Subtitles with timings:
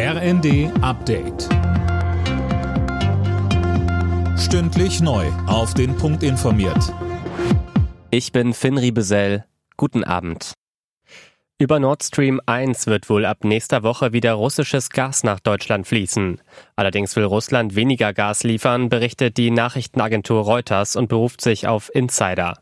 [0.00, 1.48] RND Update.
[4.38, 5.26] Stündlich neu.
[5.48, 6.94] Auf den Punkt informiert.
[8.12, 9.44] Ich bin Finn Riebesell.
[9.76, 10.52] Guten Abend.
[11.58, 16.40] Über Nord Stream 1 wird wohl ab nächster Woche wieder russisches Gas nach Deutschland fließen.
[16.76, 22.54] Allerdings will Russland weniger Gas liefern, berichtet die Nachrichtenagentur Reuters und beruft sich auf Insider.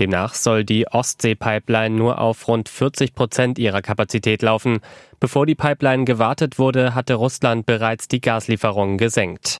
[0.00, 4.80] Demnach soll die Ostsee-Pipeline nur auf rund 40 Prozent ihrer Kapazität laufen.
[5.20, 9.58] Bevor die Pipeline gewartet wurde, hatte Russland bereits die Gaslieferungen gesenkt.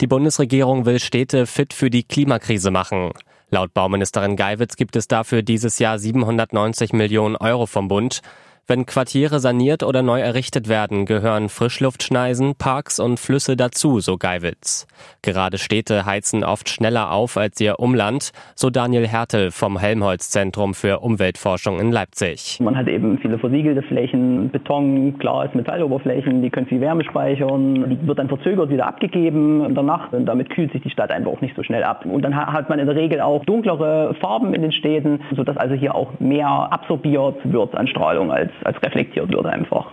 [0.00, 3.12] Die Bundesregierung will Städte fit für die Klimakrise machen.
[3.50, 8.22] Laut Bauministerin Geiwitz gibt es dafür dieses Jahr 790 Millionen Euro vom Bund.
[8.70, 14.86] Wenn Quartiere saniert oder neu errichtet werden, gehören Frischluftschneisen, Parks und Flüsse dazu, so Geiwitz.
[15.22, 21.00] Gerade Städte heizen oft schneller auf als ihr Umland, so Daniel Hertel vom Helmholtz-Zentrum für
[21.00, 22.60] Umweltforschung in Leipzig.
[22.60, 28.06] Man hat eben viele versiegelte Flächen, Beton, Glas, Metalloberflächen, die können viel Wärme speichern, die
[28.06, 31.32] wird dann verzögert wieder abgegeben in der Nacht und damit kühlt sich die Stadt einfach
[31.32, 32.06] auch nicht so schnell ab.
[32.06, 35.74] Und dann hat man in der Regel auch dunklere Farben in den Städten, sodass also
[35.74, 39.92] hier auch mehr absorbiert wird an Strahlung als als reflektiert wird einfach.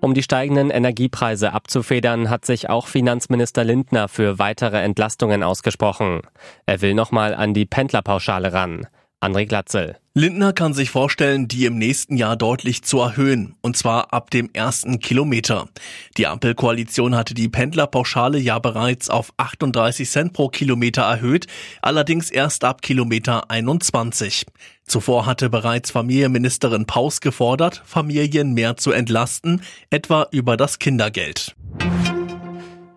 [0.00, 6.22] Um die steigenden Energiepreise abzufedern, hat sich auch Finanzminister Lindner für weitere Entlastungen ausgesprochen.
[6.66, 8.86] Er will nochmal an die Pendlerpauschale ran.
[9.20, 9.96] André Glatzel.
[10.14, 14.48] Lindner kann sich vorstellen, die im nächsten Jahr deutlich zu erhöhen, und zwar ab dem
[14.52, 15.68] ersten Kilometer.
[16.16, 21.46] Die Ampelkoalition hatte die Pendlerpauschale ja bereits auf 38 Cent pro Kilometer erhöht,
[21.82, 24.46] allerdings erst ab Kilometer 21.
[24.86, 31.56] Zuvor hatte bereits Familienministerin Paus gefordert, Familien mehr zu entlasten, etwa über das Kindergeld.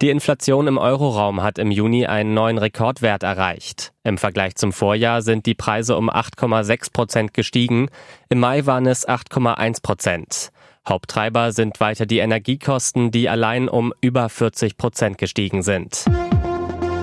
[0.01, 3.93] Die Inflation im Euroraum hat im Juni einen neuen Rekordwert erreicht.
[4.03, 7.87] Im Vergleich zum Vorjahr sind die Preise um 8,6 Prozent gestiegen.
[8.27, 10.51] Im Mai waren es 8,1 Prozent.
[10.89, 16.05] Haupttreiber sind weiter die Energiekosten, die allein um über 40 Prozent gestiegen sind.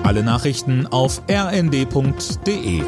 [0.03, 2.83] Alle Nachrichten auf rnd.de